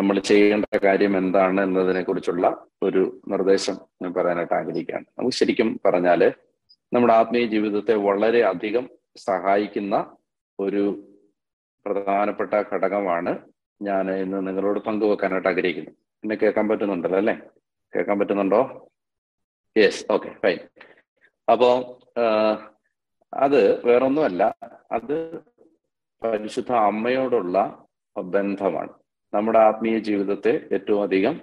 [0.00, 5.04] നമ്മൾ ചെയ്യേണ്ട കാര്യം എന്താണ് എന്നതിനെ കുറിച്ചുള്ള ഒരു നിർദ്ദേശം ഞാൻ പറയാനായിട്ട് ആഗ്രഹിക്കുകയാണ്.
[5.18, 6.32] നമുക്ക് ശരിക്കും പറഞ്ഞാൽ
[6.92, 10.16] നമ്മുടെ ആത്മീയ ജീവിതത്തെ വളരെ അധികം സഹായിക്കുന്ന
[10.60, 11.04] ഒരു
[11.86, 13.38] പ്രധാനപ്പെട്ട ഘടകമാണ്
[13.82, 15.90] ഞാൻ ഇന്ന് നിങ്ങളോട് പങ്കുവെക്കാനായിട്ട് ആഗ്രഹിക്കുന്നു.
[15.90, 17.40] എന്നെ കേൾക്കാൻ പറ്റുന്നുണ്ടല്ലോ അല്ലേ?
[17.96, 18.90] കേൾക്കാൻ പറ്റുന്നുണ്ടോ?
[19.76, 20.58] യെസ് ഓക്കെ ഫൈൻ
[21.52, 21.98] അപ്പോ
[23.34, 24.56] അത് വേറൊന്നുമല്ല.
[24.92, 25.40] അത്
[26.22, 27.84] പരിശുദ്ധ അമ്മയോടുള്ള
[28.16, 28.99] ബന്ധമാണ്.
[29.32, 31.40] നമ്മുടെ ആത്മീയ ജീവിതത്തെ ഏറ്റവും അധികം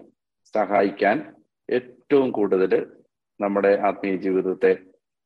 [0.56, 1.34] സഹായിക്കാൻ
[1.70, 2.74] ഏറ്റവും കൂടുതൽ
[3.42, 4.78] നമ്മുടെ ആത്മീയ ജീവിതത്തെ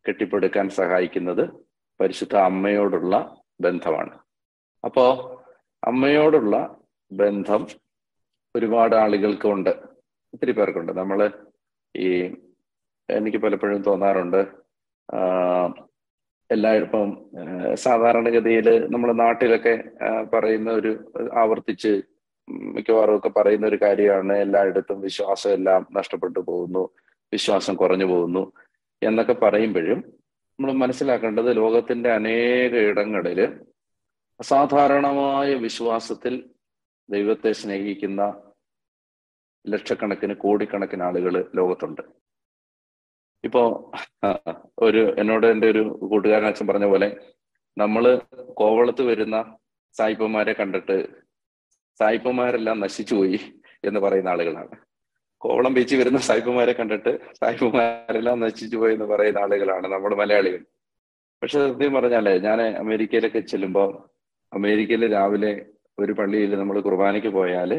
[0.08, 1.44] കെട്ടിപ്പടുക്കാൻ സഹായിക്കുന്നത്
[2.00, 4.20] പരിശുദ്ധ അമ്മയോടുള്ള ബന്ധമാണ്.
[4.86, 5.06] അപ്പോ
[5.84, 6.56] അമ്മയോടുള്ള
[7.12, 7.68] ബന്ധം
[8.56, 9.70] ഒരുപാട് ആളുകൾക്കുണ്ട്
[10.34, 10.92] ഒത്തിരി പേർക്കുണ്ട്.
[10.92, 11.32] നമ്മൾ
[11.96, 12.08] ഈ
[13.10, 14.42] എനിക്ക് പലപ്പോഴും തോന്നാറുണ്ട്
[16.52, 17.10] എല്ലായിടത്തും
[17.74, 19.76] സാധാരണഗതിയിൽ നമ്മുടെ നാട്ടിലൊക്കെ
[20.34, 22.02] പറയുന്ന ഒരു ആവർത്തിച്ച്
[22.50, 24.34] മിക്കവാറും ഒക്കെ പറയുന്ന ഒരു കാര്യമാണ്.
[24.34, 26.90] എല്ലായിടത്തും വിശ്വാസം എല്ലാം നഷ്ടപ്പെട്ടു പോകുന്നു.
[27.34, 28.54] വിശ്വാസം കുറഞ്ഞു പോകുന്നു
[29.04, 30.00] എന്നൊക്കെ പറയുമ്പോഴും
[30.60, 33.40] നമ്മൾ മനസ്സിലാക്കേണ്ടത് ലോകത്തിന്റെ അനേക ഇടങ്ങളിൽ
[34.40, 36.50] അസാധാരണമായ വിശ്വാസത്തിൽ
[37.10, 38.44] ദൈവത്തെ സ്നേഹിക്കുന്ന
[39.68, 42.02] ലക്ഷക്കണക്കിന് കോടിക്കണക്കിന് ആളുകൾ ലോകത്തുണ്ട്.
[43.44, 43.92] ഇപ്പോ
[44.80, 47.18] ഒരു എന്നോട് എന്റെ ഒരു കൂട്ടുകാരൻ അച്ഛൻ പറഞ്ഞ പോലെ
[47.78, 48.22] നമ്മൾ
[48.54, 49.58] കോവളത്ത് വരുന്ന
[49.94, 50.98] സായിപ്പന്മാരെ കണ്ടിട്ട്
[52.02, 53.40] സായിപ്പന്മാരെല്ലാം നശിച്ചുപോയി
[53.84, 54.76] എന്ന് പറയുന്ന ആളുകളാണ്.
[55.42, 60.62] കോവളം ബീച്ചിൽ വരുന്ന സായിപ്പന്മാരെ കണ്ടിട്ട് സായിപ്പന്മാരെല്ലാം നശിച്ചു പോയി എന്ന് പറയുന്ന ആളുകളാണ് നമ്മൾ മലയാളികൾ.
[61.42, 63.90] പക്ഷെ സത്യം പറഞ്ഞാലേ ഞാൻ അമേരിക്കയിലൊക്കെ ചെല്ലുമ്പോൾ
[64.54, 65.66] അമേരിക്കയിൽ രാവിലെ
[66.00, 67.72] ഒരു പള്ളിയിൽ നമ്മൾ കുർബാനയ്ക്ക് പോയാൽ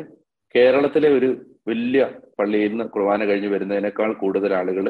[0.55, 1.29] കേരളത്തിലെ ഒരു
[1.69, 2.03] വലിയ
[2.39, 4.87] പള്ളിയിൽ നിന്ന് കുർബാന കഴിഞ്ഞ് വരുന്നതിനേക്കാൾ കൂടുതൽ ആളുകൾ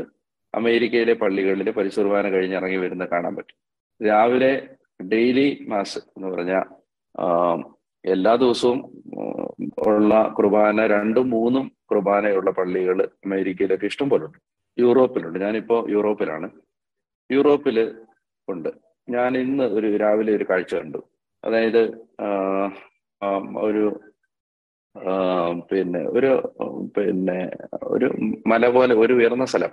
[0.55, 3.59] അമേരിക്കയിലെ പള്ളികളിൽ പരിശുർബാന കഴിഞ്ഞ് ഇറങ്ങി വരുന്ന കാണാൻ പറ്റും.
[4.01, 4.53] രാവിലെ
[5.13, 6.67] ഡെയിലി മാസ് എന്ന് പറഞ്ഞാൽ
[8.05, 8.79] എല്ലാ ദിവസവും
[9.89, 14.39] ഉള്ള കുർബാന രണ്ടും മൂന്നും കുർബാനയുള്ള പള്ളികൾ അമേരിക്കയിലൊക്കെ ഇഷ്ടം പോലെ ഉണ്ട്
[14.79, 15.39] യൂറോപ്പിലുണ്ട്.
[15.39, 16.49] ഞാനിപ്പോ യൂറോപ്പിലാണ്.
[17.31, 17.79] യൂറോപ്പിൽ
[18.49, 18.71] ഉണ്ട്.
[19.09, 21.01] ഞാൻ ഇന്ന് ഒരു രാവിലെ ഒരു കാഴ്ച കണ്ടു.
[21.45, 21.83] അതായത്
[23.69, 23.85] ഒരു
[25.71, 26.31] പിന്നെ ഒരു
[26.97, 27.39] പിന്നെ
[27.83, 28.07] ഒരു
[28.47, 29.73] മല പോലെ ഒരു ഉയർന്ന സ്ഥലം.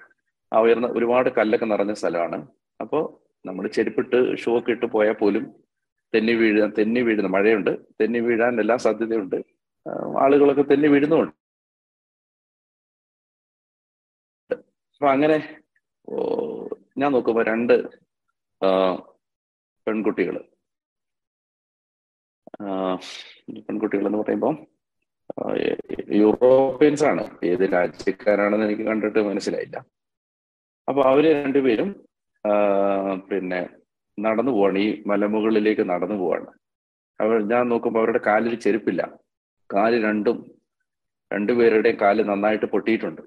[0.53, 2.38] ആ ഉയർന്ന ഒരുപാട് കല്ലൊക്കെ നിറഞ്ഞ സ്ഥലമാണ്.
[2.81, 3.03] അപ്പോൾ
[3.45, 5.44] നമ്മൾ ചെരുപ്പിട്ട് ഷൂ ഒക്കെ ഇട്ട് പോയാൽ പോലും
[6.13, 7.72] തെന്നി വീഴ തെന്നി വീഴുന്ന മഴയുണ്ട്.
[8.01, 9.58] തെന്നി വീഴാൻ എല്ലാ സാധ്യതയുണ്ട്.
[10.23, 11.34] ആളുകളൊക്കെ തെന്നി വീഴുന്നുമുണ്ട്.
[14.95, 15.38] അപ്പൊ അങ്ങനെ
[17.01, 17.73] ഞാൻ നോക്കുമ്പോൾ രണ്ട്
[19.88, 20.35] പെൺകുട്ടികൾ
[23.68, 24.56] പെൺകുട്ടികൾ എന്ന് പറയുമ്പോൾ
[26.22, 29.78] യൂറോപ്യൻസ് ആണ് ഏത് രാജ്യക്കാരാണെന്ന് എനിക്ക് കണ്ടിട്ട് മനസ്സിലായില്ല.
[30.88, 31.89] അപ്പൊ അവർ രണ്ടുപേരും
[33.29, 33.62] പിന്നെ
[34.18, 34.79] നടന്നു പോവാണ്.
[34.85, 36.50] ഈ മലമുകളിലേക്ക് നടന്നു പോവാണ്.
[37.19, 39.01] അവർ ഞാൻ നോക്കുമ്പോൾ അവരുടെ കാലിൽ ചെരുപ്പില്ല.
[39.74, 40.52] കാൽ രണ്ടും
[41.34, 43.22] രണ്ടുപേരുടെയും കാൽ നന്നായിട്ട് പൊട്ടിയിട്ടുണ്ട്.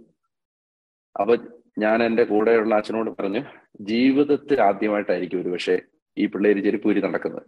[1.20, 1.36] അപ്പൊ
[1.78, 3.40] ഞാൻ എന്റെ കൂടെയുള്ള അച്ഛനോട് പറഞ്ഞു
[3.80, 5.80] ജീവിതത്തിൽ ആദ്യമായിട്ടായിരിക്കും ഒരു പക്ഷേ
[6.18, 7.42] ഈ പിള്ളേര് ചെരുപ്പ് പൂരി നടക്കുന്നത്.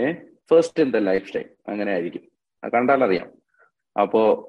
[0.00, 0.12] ഏ?
[0.50, 2.20] First in the lifetime അങ്ങനെ ആയിരിക്കും.
[2.70, 3.32] കണ്ടാൽ അറിയാം.
[4.02, 4.46] അപ്പോ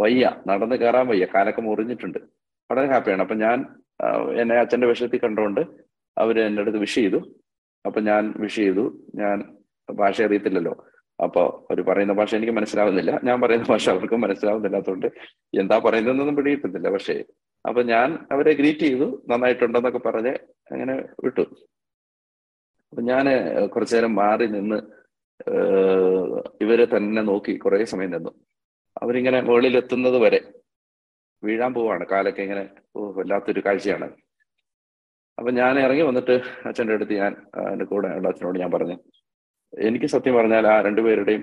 [0.00, 2.18] വയ്യ നടന്ന് കയറാൻ വയ്യ കാലൊക്കെ മുറിഞ്ഞിട്ടുണ്ട്.
[2.70, 3.22] വളരെ ഹാപ്പിയാണ്.
[3.22, 3.76] അപ്പൊ ഞാൻ
[4.40, 5.60] എന്നെ അച്ഛന്റെ വിഷയത്തിൽ കണ്ടുകൊണ്ട്
[6.18, 7.40] അവർ എന്റെ അടുത്ത് വിഷ് ചെയ്തു.
[7.86, 9.06] അപ്പൊ ഞാൻ വിഷ് ചെയ്തു.
[9.14, 9.56] ഞാൻ
[9.94, 10.86] ഭാഷ അറിയത്തില്ലല്ലോ.
[11.24, 13.12] അപ്പൊ അവർ പറയുന്ന ഭാഷ എനിക്ക് മനസ്സിലാവുന്നില്ല.
[13.24, 15.08] ഞാൻ പറയുന്ന ഭാഷ അവർക്കും മനസ്സിലാവുന്നില്ലാത്തതുകൊണ്ട്
[15.62, 17.16] എന്താ പറയുന്നതെന്നൊന്നും പിടികിട്ടുന്നില്ല പക്ഷേ
[17.68, 19.06] അപ്പൊ ഞാൻ അവരെ ഗ്രീറ്റ് ചെയ്തു.
[19.30, 20.34] നന്നായിട്ടുണ്ടെന്നൊക്കെ പറഞ്ഞ്
[20.72, 20.94] അങ്ങനെ
[21.24, 21.44] വിട്ടു.
[22.92, 23.24] അപ്പൊ ഞാൻ
[23.74, 24.78] കുറച്ചു നേരം മാറി നിന്ന്
[26.64, 28.32] ഇവരെ തന്നെ നോക്കി കുറെ സമയം നിന്നു.
[29.02, 30.40] അവരിങ്ങനെ മുകളിലെത്തുന്നത് വരെ
[31.42, 32.04] വീഴാൻ പോവാണ്.
[32.12, 32.64] കാലൊക്കെ ഇങ്ങനെ
[32.96, 34.08] ഓ വല്ലാത്തൊരു കാഴ്ചയാണ്.
[35.38, 36.34] അപ്പൊ ഞാൻ ഇറങ്ങി വന്നിട്ട്
[36.68, 37.32] അച്ഛന്റെ അടുത്ത് ഞാൻ
[37.72, 38.96] എന്റെ കൂടെ ഉള്ള അച്ഛനോട് ഞാൻ പറഞ്ഞു
[39.72, 41.42] എനിക്ക് സത്യം പറഞ്ഞാൽ ആ രണ്ടുപേരുടെയും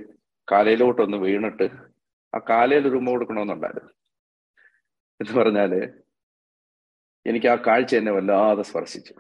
[0.52, 1.66] കാലയിലോട്ടൊന്ന് വീണിട്ട്
[2.34, 3.92] ആ കാലയിൽ ഒരു ഉമ്മ കൊടുക്കണമെന്നുണ്ടായിരുന്നു.
[5.20, 5.74] എന്ന് പറഞ്ഞാൽ
[7.26, 9.14] എനിക്ക് ആ കാഴ്ച എന്നെ വല്ലാതെ സ്പർശിച്ചു.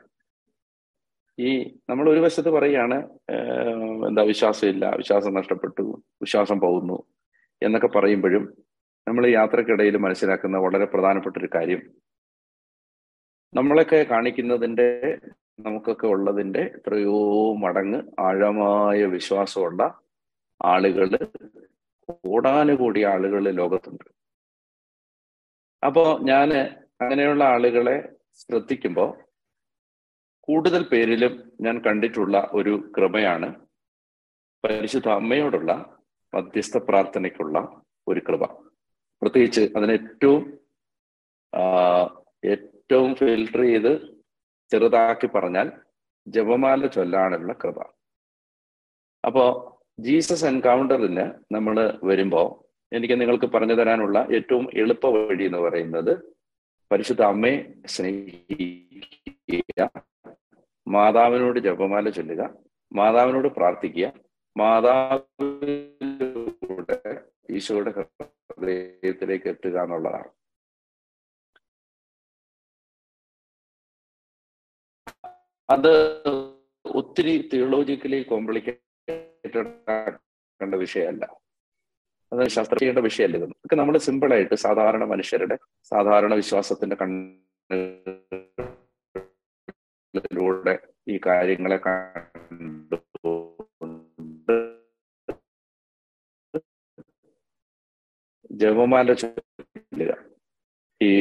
[1.37, 1.49] ഈ
[1.89, 2.97] നമ്മൾ ഒരു വശത്ത് പറയുകയാണ്
[4.09, 5.83] എന്താ വിശ്വാസമില്ല വിശ്വാസം നഷ്ടപ്പെട്ടു
[6.21, 6.97] വിശ്വാസം പോകുന്നു
[7.61, 8.43] എന്നൊക്കെ പറയുമ്പോഴും
[9.07, 11.81] നമ്മൾ യാത്രക്കിടയിൽ മനസ്സിലാക്കുന്ന വളരെ പ്രധാനപ്പെട്ട ഒരു കാര്യം
[13.53, 14.87] നമ്മളൊക്കെ കാണിക്കുന്നതിന്റെ
[15.59, 20.01] നമുക്കൊക്കെ ഉള്ളതിന്റെ എത്രയോ മടങ്ങ് ആഴമായ വിശ്വാസമുള്ള
[20.65, 21.17] ആളുകൾ
[22.09, 24.05] കോടാനുകൂടി ആളുകൾ ലോകത്തുണ്ട്.
[25.85, 26.53] അപ്പോ ഞാൻ
[27.01, 29.23] അങ്ങനെയുള്ള ആളുകളെ ശ്രദ്ധിക്കുമ്പോൾ
[30.39, 33.65] കൂടുതൽ പേരിലും ഞാൻ കണ്ടിട്ടുള്ള ഒരു കൃപയാണ്
[34.65, 35.99] പരിശുദ്ധ അമ്മയോടുള്ള
[36.35, 38.45] മധ്യസ്ഥ പ്രാർത്ഥനയ്ക്കുള്ള ഒരു കൃപ.
[39.21, 40.59] പ്രത്യേകിച്ച് അതിന് ഏറ്റവും
[42.43, 44.12] ഏറ്റവും ഫിൽട്ടർ ചെയ്ത്
[44.73, 45.67] ചെറുതാക്കി പറഞ്ഞാൽ
[46.27, 47.77] ജപമാല ചൊല്ലാനുള്ള കൃപ.
[49.23, 49.43] അപ്പോ
[49.99, 52.47] ജീസസ് എൻകൗണ്ടറിന് നമ്മൾ വരുമ്പോൾ
[52.95, 56.13] എനിക്ക് നിങ്ങൾക്ക് പറഞ്ഞു തരാനുള്ള ഏറ്റവും എളുപ്പ വഴി എന്ന് പറയുന്നത്
[56.91, 59.81] പരിശുദ്ധ അമ്മയെ സ്നേഹിക്കുക
[60.87, 62.41] മാതാവിനോട് ജപമാല ചൊല്ലുക
[62.91, 64.07] മാതാവിനോട് പ്രാർത്ഥിക്കുക
[64.55, 65.69] മാതാവിലൂടെ
[67.49, 70.29] ഈശോയുടെ ഹൃദയത്തിലേക്ക് എത്തുക എന്നുള്ളതാണ്.
[75.69, 75.91] അത്
[76.85, 79.61] ഒത്തിരി തിയോളജിക്കലി കോംപ്ലിക്കേറ്റഡ്
[79.93, 81.23] ആക്കേണ്ട വിഷയമല്ല.
[82.31, 85.55] അത് ശാസ്ത്ര ചെയ്യേണ്ട വിഷയമല്ല ഇതൊന്നും ഒക്കെ നമ്മൾ സിമ്പിളായിട്ട് സാധാരണ മനുഷ്യരുടെ
[85.91, 87.35] സാധാരണ വിശ്വാസത്തിന്റെ കണ്ണിലൂടെ
[91.09, 92.99] ഈ കാര്യങ്ങളെ കണ്ടു
[98.53, 99.09] ജപമാല
[101.01, 101.11] ഈ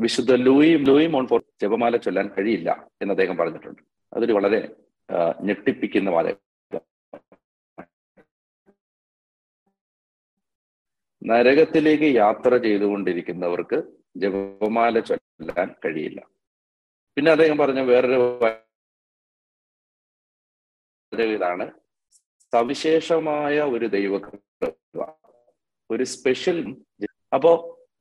[0.00, 2.70] വിശുദ്ധ ലൂയി ലൂയി മോൺഫോർ ജപമാല ചൊല്ലാൻ കഴിയില്ല
[3.02, 3.82] എന്ന് അദ്ദേഹം പറഞ്ഞിട്ടുണ്ട്.
[4.12, 4.60] അതൊരു വളരെ
[5.46, 6.40] ഞെട്ടിപ്പിക്കുന്ന വാചകം
[11.22, 13.78] നരകത്തിലേക്ക് യാത്ര ചെയ്തുകൊണ്ടിരിക്കുന്നവർക്ക്
[14.16, 16.20] ജപമാല ചൊല്ലാൻ കഴിയില്ല.
[17.16, 18.18] പിന്നെ അദ്ദേഹം പറഞ്ഞ വേറൊരു
[21.36, 21.64] ഇതാണ്
[22.52, 24.12] സവിശേഷമായ ഒരു ദൈവ
[25.90, 26.58] ഒരു സ്പെഷ്യൽ
[27.34, 27.50] അപ്പോ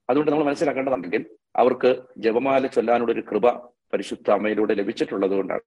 [0.10, 1.24] അതുകൊണ്ട് നമ്മൾ മനസ്സിലാക്കേണ്ടതുണ്ടെങ്കിൽ
[1.60, 1.92] അവർക്ക്
[2.26, 3.48] ജപമാല ചൊല്ലാനുള്ള ഒരു കൃപ
[3.94, 5.66] പരിശുദ്ധ അമ്മയിലൂടെ ലഭിച്ചിട്ടുള്ളത് കൊണ്ടാണ്.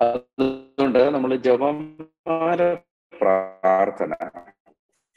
[0.00, 2.60] അതുകൊണ്ട് നമ്മൾ ജപമാല
[3.12, 4.12] പ്രാർത്ഥന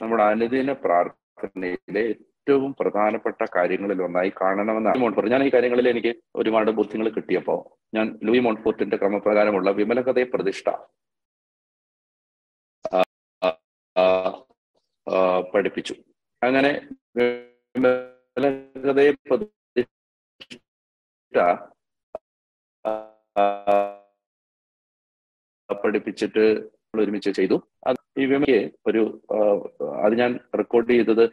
[0.01, 4.99] നമ്മുടെ അനുദിന പ്രാർത്ഥനയിലെ ഏറ്റവും പ്രധാനപ്പെട്ട കാര്യങ്ങളിൽ ഒന്നായി കാണണമെന്നാണ്.
[5.01, 7.59] മോൺഫോർട്ട് ഞാൻ ഈ കാര്യങ്ങളിൽ എനിക്ക് ഒരുപാട് ബുദ്ധികൾ കിട്ടിയപ്പോൾ
[7.97, 10.69] ഞാൻ ലൂയി മോൺഫോർട്ടിന്റെ ക്രമപ്രകാരമുള്ള വിമലകഥയെ പ്രതിഷ്ഠ
[15.53, 15.95] പഠിപ്പിച്ചു.
[16.41, 16.71] അങ്ങനെ
[25.83, 26.69] പഠിപ്പിച്ചിട്ട്
[26.99, 27.67] ഒരുമിച്ച് ചെയ്തു.
[28.17, 29.23] ഈ വിമയെ ഒരു
[30.03, 31.25] അത് ഞാൻ റെക്കോർഡ് ചെയ്തത്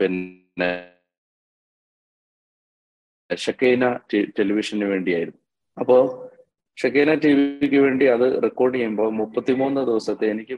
[0.00, 0.70] പിന്നെ
[3.36, 3.96] ഷക്കൈന
[4.38, 5.40] ടെലിവിഷന് വേണ്ടിയായിരുന്നു.
[5.80, 6.25] അപ്പോ
[6.78, 7.30] ഷക്കൈന ടി
[7.60, 10.54] വിക്ക് വേണ്ടി അത് റെക്കോർഡ് ചെയ്യുമ്പോൾ മുപ്പത്തിമൂന്ന് ദിവസത്തെ എനിക്ക്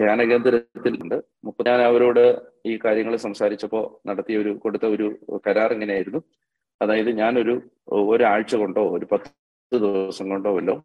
[0.00, 1.16] ധ്യാന കേന്ദ്രത്തിലുണ്ട്
[1.46, 2.24] മുപ്പത് ഞാൻ അവരോട്
[2.70, 5.06] ഈ കാര്യങ്ങൾ സംസാരിച്ചപ്പോൾ നടത്തിയ ഒരു കൊടുത്ത ഒരു
[5.46, 6.20] കരാർ ഇങ്ങനെയായിരുന്നു.
[6.80, 7.54] അതായത് ഞാനൊരു
[8.12, 9.30] ഒരാഴ്ച കൊണ്ടോ ഒരു പത്ത്
[9.72, 10.76] ദിവസം കൊണ്ടോ വല്ലോ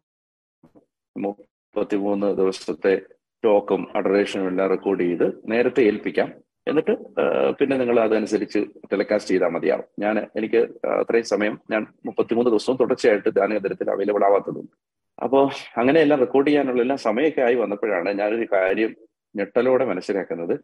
[1.16, 2.94] മുപ്പത്തിമൂന്ന് ദിവസത്തെ
[3.44, 6.28] ടോക്കും അഡറേഷനും എല്ലാം റെക്കോർഡ് ചെയ്ത് നേരത്തെ ഏൽപ്പിക്കാം.
[6.70, 6.94] എന്നിട്ട്
[7.58, 8.60] പിന്നെ നിങ്ങൾ അതനുസരിച്ച്
[8.92, 9.86] ടെലികാസ്റ്റ് ചെയ്താൽ മതിയാവും.
[10.04, 10.60] ഞാൻ എനിക്ക്
[11.00, 14.72] അത്രയും സമയം ഞാൻ മുപ്പത്തിമൂന്ന് ദിവസവും തുടർച്ചയായിട്ട് ധ്യാനകേന്ദ്രത്തിൽ അവൈലബിൾ ആവാത്തതുണ്ട്.
[15.24, 15.44] അപ്പോൾ
[15.80, 18.90] അങ്ങനെയെല്ലാം റെക്കോർഡ് ചെയ്യാനുള്ള എല്ലാം സമയമൊക്കെ ആയി വന്നപ്പോഴാണ് ഞാനൊരു കാര്യം
[19.34, 20.54] ഞെട്ടലോടെ മനസ്സിലാക്കുന്നത്.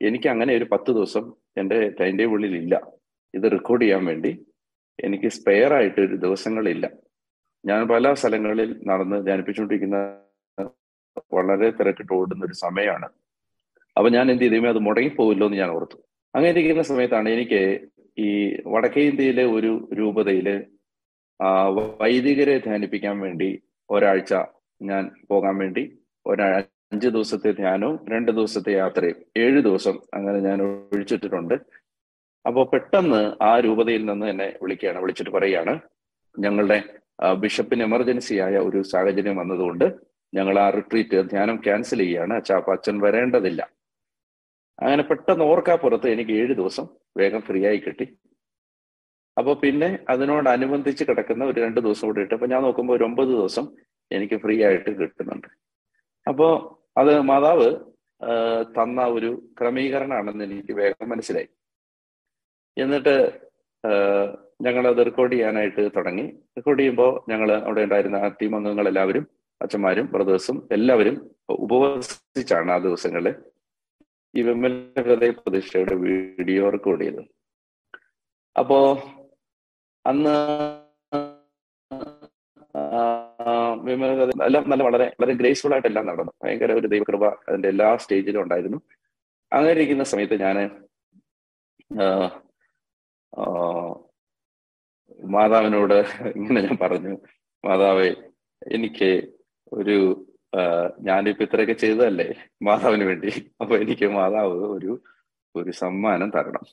[0.00, 1.24] എനിക്ക് അങ്ങനെ ഒരു പത്ത് ദിവസം
[1.60, 2.74] എന്റെ ടൈം ടേബിളിൽ ഇല്ല.
[3.34, 4.32] ഇത് റെക്കോർഡ് ചെയ്യാൻ വേണ്ടി
[4.98, 6.86] എനിക്ക് സ്പെയർ ആയിട്ട് ഒരു ദിവസങ്ങളില്ല.
[7.64, 9.98] ഞാൻ പല സ്ഥലങ്ങളിൽ നടന്ന് ധ്യാനിപ്പിച്ചുകൊണ്ടിരിക്കുന്ന
[11.36, 13.08] വളരെ തിരക്കിട്ട് ഓടുന്ന ഒരു സമയമാണ്.
[13.98, 14.66] അപ്പൊ ഞാൻ എന്ത് ചെയ്തു?
[14.72, 15.96] അത് മുടങ്ങി പോകില്ലോ എന്ന് ഞാൻ ഓർത്തു.
[16.34, 17.60] അങ്ങനെ ഇരിക്കുന്ന സമയത്താണ് എനിക്ക്
[18.26, 18.28] ഈ
[18.72, 20.48] വടക്കേ ഇന്ത്യയിലെ ഒരു രൂപതയിൽ
[22.00, 23.48] വൈദികരെ ധ്യാനിപ്പിക്കാൻ വേണ്ടി
[23.90, 24.34] ഒരാഴ്ച
[24.80, 25.82] ഞാൻ പോകാൻ വേണ്ടി
[26.26, 26.46] ഒരാ
[26.92, 31.54] അഞ്ച് ദിവസത്തെ ധ്യാനവും രണ്ട് ദിവസത്തെ യാത്രയും ഏഴ് ദിവസം അങ്ങനെ ഞാൻ ഒഴിച്ചിട്ടിട്ടുണ്ട്.
[32.44, 35.74] അപ്പോൾ പെട്ടെന്ന് ആ രൂപതയിൽ നിന്ന് എന്നെ വിളിക്കുകയാണ് വിളിച്ചിട്ട് പറയുകയാണ്
[36.44, 36.78] ഞങ്ങളുടെ
[37.42, 39.86] ബിഷപ്പിന് എമർജൻസി ആയ ഒരു സാഹചര്യം വന്നതുകൊണ്ട്
[40.34, 42.34] ഞങ്ങൾ ആ റിട്രീറ്റ് ധ്യാനം ക്യാൻസൽ ചെയ്യുകയാണ്.
[42.34, 43.60] അച്ഛാപ്പ അച്ഛൻ വരേണ്ടതില്ല.
[44.84, 46.86] അങ്ങനെ പെട്ടെന്ന് ഓർക്കാ പുറത്ത് എനിക്ക് ഏഴ് ദിവസം
[47.20, 48.06] വേഗം ഫ്രീ ആയി കിട്ടി.
[49.40, 53.64] അപ്പോൾ പിന്നെ അതിനോടനുബന്ധിച്ച് കിടക്കുന്ന ഒരു രണ്ട് ദിവസം കൂടി ഇട്ട് അപ്പൊ ഞാൻ നോക്കുമ്പോൾ ഒരു ഒമ്പത് ദിവസം
[54.10, 55.48] എനിക്ക് ഫ്രീ ആയിട്ട് കിട്ടുന്നുണ്ട്.
[56.26, 56.52] അപ്പോൾ
[57.00, 57.68] അത് മാതാവ്
[58.76, 61.48] തന്ന ഒരു ക്രമീകരണമാണെന്ന് എനിക്ക് വേഗം മനസ്സിലായി.
[62.76, 63.14] എന്നിട്ട്
[64.66, 66.24] ഞങ്ങൾ അത് റെക്കോർഡ് ചെയ്യാനായിട്ട് തുടങ്ങി.
[66.56, 69.24] റെക്കോർഡ് ചെയ്യുമ്പോൾ ഞങ്ങൾ അവിടെ ഉണ്ടായിരുന്ന ടീം അംഗങ്ങൾ എല്ലാവരും
[69.60, 71.16] അച്ഛന്മാരും ബ്രദേഴ്സും എല്ലാവരും
[71.66, 73.28] ഉപവസിച്ചാണ് ആ ദിവസങ്ങളിൽ
[74.34, 77.24] ഈ വിമല പ്രതിഷ്ഠയുടെ വീഡിയോ റെക്കോർഡ് ചെയ്തത്
[78.56, 78.78] അപ്പോ
[80.06, 80.34] അന്ന്
[83.86, 84.10] വിമല
[84.46, 86.32] എല്ലാം നല്ല വളരെ വളരെ ഗ്രേസ്ഫുൾ ആയിട്ട് എല്ലാം നടന്നു.
[86.42, 88.78] ഭയങ്കര ഒരു ദൈവകൃപ അതിന്റെ എല്ലാ സ്റ്റേജിലും ഉണ്ടായിരുന്നു.
[89.52, 90.56] അങ്ങനെ ഇരിക്കുന്ന സമയത്ത് ഞാൻ
[95.34, 95.98] മാതാവിനോട്
[96.36, 97.12] ഇങ്ങനെ ഞാൻ പറഞ്ഞു
[97.64, 98.08] മാതാവേ
[98.76, 99.10] എനിക്ക്
[99.72, 99.96] ഒരു
[101.00, 103.30] ഞാനിപ്പോ ഇത്രയൊക്കെ ചെയ്തതല്ലേ മാതാവിന് വേണ്ടി.
[103.60, 105.02] അപ്പൊ എനിക്ക് മാതാവ് ഒരു
[105.54, 106.64] ഒരു സമ്മാനം തരണം.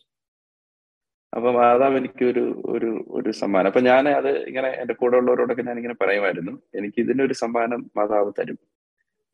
[1.34, 3.67] അപ്പൊ മാതാവ് എനിക്ക് ഒരു ഒരു ഒരു സമ്മാനം.
[3.67, 6.62] അപ്പൊ ഞാൻ അത് ഇങ്ങനെ എന്റെ കൂടെ ഉള്ളവരോടൊക്കെ ഞാൻ ഇങ്ങനെ പറയുമായിരുന്നു.
[6.74, 8.60] എനിക്ക് ഇതിനൊരു സമ്മാനം മാതാവ് തരും.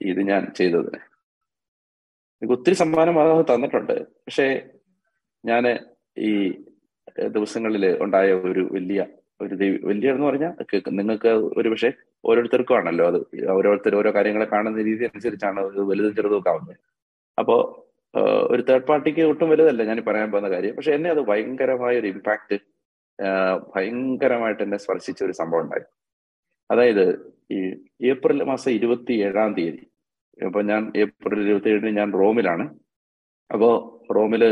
[0.02, 1.00] ഇത് ഞാൻ ചെയ്തതിന്
[2.42, 3.94] എനിക്ക് ഒത്തിരി സമ്മാനം മാതാവ് തന്നിട്ടുണ്ട്.
[4.26, 4.72] പക്ഷേ
[5.46, 5.66] ഞാൻ
[6.18, 6.32] ഈ
[7.18, 9.08] ദിവസങ്ങളിൽ ഉണ്ടായ ഒരു വലിയ
[9.44, 9.56] ഒരു
[9.90, 10.54] വലിയ എന്ന് പറഞ്ഞാൽ
[11.00, 11.90] നിങ്ങൾക്ക് ഒരു പക്ഷേ
[12.30, 13.20] ഓരോരുത്തർക്കും ആണല്ലോ അത്.
[13.56, 16.76] ഓരോരുത്തർ ഓരോ കാര്യങ്ങളെ കാണുന്ന രീതി അനുസരിച്ചാണ് വലുതും ചെറുതും ആവുന്നത്.
[17.40, 17.56] അപ്പോ
[18.54, 20.76] ഒരു തേർഡ് പാർട്ടിക്ക് ഒട്ടും വലുതല്ല ഞാൻ പറയാൻ പോകുന്ന കാര്യം.
[20.76, 22.58] പക്ഷെ എന്നെ അത് ഭയങ്കരമായ ഒരു ഇമ്പാക്ട്
[23.76, 25.86] ഭയങ്കരമായിട്ട് എന്നെ സ്പർശിച്ച ഒരു സംഭവം ഉണ്ടായി.
[26.72, 27.06] അതായത്
[27.52, 27.60] ഈ
[28.12, 29.82] ഏപ്രിൽ മാസം ഇരുപത്തി ഏഴാം തീയതി.
[30.46, 32.66] അപ്പൊ ഞാൻ ഏപ്രിൽ ഇരുപത്തി ഏഴിന് ഞാൻ റോമിലാണ്.
[33.50, 33.70] അപ്പോ
[34.16, 34.44] റോമിൽ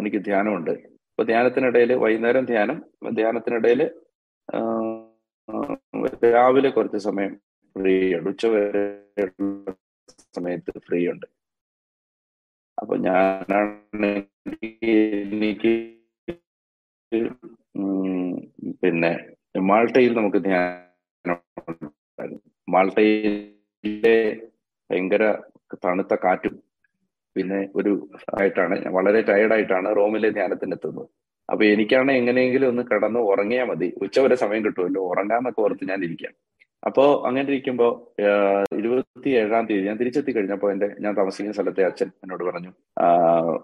[0.00, 0.70] എനിക്ക് ധ്യാനമുണ്ട്.
[1.10, 2.76] അപ്പൊ ധ്യാനത്തിനിടയിൽ വൈകുന്നേരം ധ്യാനം
[3.14, 3.80] ധ്യാനത്തിനിടയിൽ
[6.30, 7.32] രാവിലെ കുറച്ച് സമയം
[7.76, 8.84] ഫ്രീ ഉണ്ട് ഉച്ചവരെ
[10.36, 11.26] സമയത്ത് ഫ്രീ ഉണ്ട്
[12.78, 14.10] അപ്പൊ ഞാനാണ്
[15.36, 15.74] എനിക്ക്
[18.82, 19.12] പിന്നെ
[19.68, 21.38] മാൾട്ടയിൽ നമുക്ക് ധ്യാനം
[22.68, 24.16] മാൾട്ടയിലെ
[24.90, 25.24] ഭയങ്കര
[25.84, 26.54] തണുത്ത കാറ്റും
[27.36, 27.92] പിന്നെ ഒരു
[28.38, 31.10] ആയിട്ടാണ് വളരെ ടയർഡായിട്ടാണ് റോമിലെ ധ്യാനത്തിന് എത്തുന്നത്
[31.50, 33.94] അപ്പൊ എനിക്കാണ് എങ്ങനെയെങ്കിലും ഒന്ന് കിടന്ന് ഉറങ്ങിയാൽ മതി.
[34.02, 35.02] ഉച്ചവരെ സമയം കിട്ടുമല്ലോ.
[35.02, 36.32] ഉറങ്ങാന്നൊക്കെ ഓർത്ത് ഞാൻ ഇരിക്കാം.
[36.86, 38.14] അപ്പോ അങ്ങനെ ഇരിക്കുമ്പോ
[38.78, 42.72] ഇരുപത്തി ഏഴാം തീയതി ഞാൻ തിരിച്ചെത്തി കഴിഞ്ഞപ്പോ എന്റെ ഞാൻ താമസിക്കുന്ന സ്ഥലത്തെ അച്ഛൻ എന്നോട് പറഞ്ഞു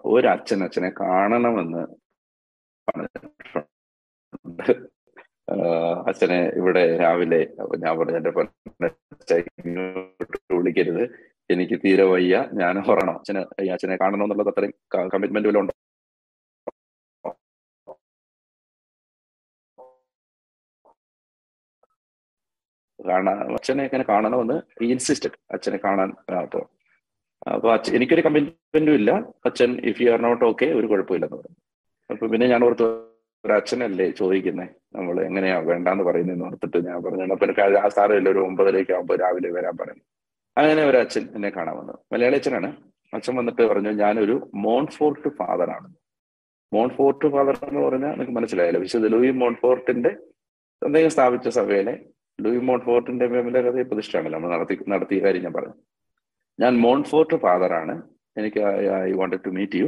[0.05, 1.83] ഒരു അച്ഛൻ അച്ഛനെ കാണണമെന്ന്
[6.07, 7.39] അച്ഛനെ ഇവിടെ രാവിലെ
[7.77, 8.31] ഞാൻ പറഞ്ഞു എന്റെ
[10.55, 11.03] വിളിക്കരുത്.
[11.49, 12.45] എനിക്ക് തീരെ വയ്യ.
[12.53, 13.15] ഞാൻ ഉറങ്ങണം.
[13.19, 14.73] അച്ഛനെ ഈ അച്ഛനെ കാണണം എന്നുള്ളത് അത്രയും
[15.13, 15.73] കമ്മിറ്റ്മെന്റ് ഉണ്ടോ?
[22.99, 24.57] കാണാൻ അച്ഛനെ എങ്ങനെ കാണണമെന്ന്
[24.93, 26.09] ഇൻസിസ്റ്റഡ് അച്ഛനെ കാണാൻ
[26.41, 26.61] അപ്പോ
[27.53, 29.11] അപ്പൊ അച്ഛൻ എനിക്കൊരു കമ്മിറ്റ്മെന്റും ഇല്ല.
[29.47, 31.57] അച്ഛൻ if you are not okay ഒരു കുഴപ്പമില്ലെന്ന് പറഞ്ഞു.
[32.09, 32.85] അപ്പൊ പിന്നെ ഞാൻ ഓർത്ത്
[33.43, 38.41] ഒരു അച്ഛനല്ലേ ചോദിക്കുന്നത് നമ്മൾ എങ്ങനെയാ വേണ്ടാന്ന് പറയുന്നതെന്ന് ഓർത്തിട്ട് ഞാൻ പറഞ്ഞു അപ്പൊ എനിക്ക് ആ സാറില്ല ഒരു
[38.47, 40.03] ഒമ്പതരയ്ക്ക് ആകുമ്പോൾ രാവിലെ വരാൻ പറഞ്ഞു
[40.57, 41.95] അങ്ങനെ ഒരു അച്ഛൻ എന്നെ കാണാൻ വന്നു.
[42.13, 42.69] മലയാളി അച്ഛനാണ്.
[43.13, 44.35] അച്ഛൻ വന്നിട്ട് പറഞ്ഞു ഞാനൊരു
[44.65, 45.89] മോൺഫോർട്ട് ഫാദറാണ്
[46.71, 50.11] മോൺഫോർട്ട് ഫാദർ എന്ന് പറഞ്ഞാൽ നിങ്ങൾക്ക് മനസ്സിലായല്ലോ വിശുദ്ധ ലൂയി മോൺഫോർട്ടിന്റെ
[50.81, 51.93] അദ്ദേഹം സ്ഥാപിച്ച സഭയിലെ
[52.43, 55.75] ലൂയി മോൺഫോർട്ടിന്റെ മേമിലെ കഥയെ പ്രതിഷ്ഠയാണല്ലോ നമ്മൾ നടത്തി നടത്തിയ കാര്യം ഞാൻ പറഞ്ഞു.
[56.63, 57.95] ഞാൻ മോൺഫോർട്ട് ഫാദറാണ്.
[58.39, 58.59] എനിക്ക്
[59.07, 59.87] I wanted to meet you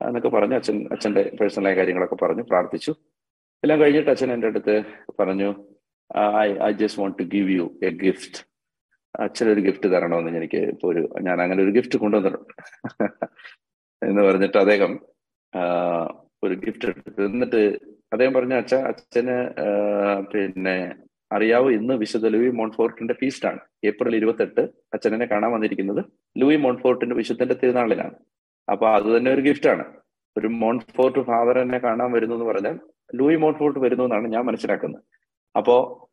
[0.00, 2.92] എന്നൊക്കെ പറഞ്ഞു അച്ഛൻ അച്ഛന്റെ പേഴ്സണലായ കാര്യങ്ങളൊക്കെ പറഞ്ഞു പ്രാർത്ഥിച്ചു.
[3.64, 4.74] എല്ലാം കഴിഞ്ഞിട്ട് അച്ഛൻ എന്റെ അടുത്ത്
[5.20, 5.48] പറഞ്ഞു
[6.44, 8.40] I I just want to give you a gift
[9.24, 12.54] അച്ഛനൊരു ഗിഫ്റ്റ് തരണമെന്ന് എനിക്ക് ഇപ്പോൾ ഒരു ഞാൻ അങ്ങനെ ഒരു ഗിഫ്റ്റ് കൊണ്ടുവന്നിട്ടുണ്ട്.
[14.02, 14.92] എന്ന് പറഞ്ഞിട്ട് അദ്ദേഹം
[16.44, 17.20] ഒരു ഗിഫ്റ്റ് എടുത്തു.
[17.28, 17.62] എന്നിട്ട്
[18.12, 19.36] അദ്ദേഹം പറഞ്ഞ അച്ഛ അച്ഛന്
[20.32, 20.76] പിന്നെ
[21.32, 23.58] അറിയാവോ ഇന്ന് വിശുദ്ധ ലൂയി മോൺഫോർട്ടിന്റെ ഫീസ്റ്റ് ആണ്.
[23.84, 26.04] ഏപ്രിൽ ഇരുപത്തെട്ട് അച്ഛനെ കാണാൻ വന്നിരിക്കുന്നത്.
[26.38, 28.14] ലൂയി മോൺഫോർട്ടിന്റെ വിശുദ്ധന്റെ തിരുനാളിലാണ്.
[28.72, 29.84] അപ്പൊ അത് തന്നെ ഒരു ആണ്.
[30.38, 32.80] ഒരു മോൺഫോർട്ട് ഫാദർ എന്നെ കാണാൻ വരുന്നു എന്ന് പറഞ്ഞാൽ
[33.14, 35.02] ലൂയി മോൺഫോർട്ട് വരുന്നു എന്നാണ് ഞാൻ മനസ്സിലാക്കുന്നത്.
[35.56, 36.08] അപ്പോ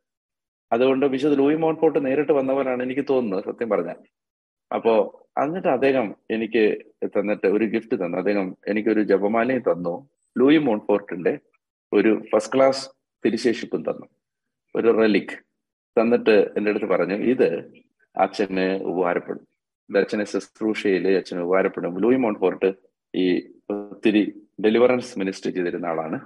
[0.72, 3.96] അതുകൊണ്ട് വിശുദ്ധ ലൂയി മോൺഫോർട്ട് നേരിട്ട് വന്നവരാണ് എനിക്ക് തോന്നുന്നത് സത്യം പറഞ്ഞാൽ.
[4.76, 4.94] അപ്പോ
[5.44, 8.18] എന്നിട്ട് അദ്ദേഹം എനിക്ക് തന്നിട്ട് ഒരു ഗിഫ്റ്റ് തന്നു.
[8.18, 10.10] അദ്ദേഹം എനിക്കൊരു ജപമാലയും തന്നു.
[10.38, 11.40] ലൂയി മോൺഫോർട്ടിന്റെ
[11.94, 12.90] ഒരു ഫസ്റ്റ് ക്ലാസ്
[13.26, 14.15] തിരിശേഷിപ്പും തന്നു.
[14.76, 15.36] ഒരു റെലിക്
[15.98, 17.48] തന്നിട്ട് എന്റെ അടുത്ത് പറഞ്ഞു ഇത്
[18.18, 19.48] അച്ഛന് ഉപകാരപ്പെടും.
[19.90, 22.02] ഇത് അച്ഛനെ ശുശ്രൂഷയിൽ അച്ഛന് ഉപകാരപ്പെടും.
[22.02, 22.74] ലൂയി മോൺഫോർട്ട്
[23.16, 23.26] ഈ
[23.70, 24.22] ഒത്തിരി
[24.66, 26.20] ഡെലിവറൻസ് മിനിസ്റ്റർ ചെയ്തിരുന്ന ആളാണ്.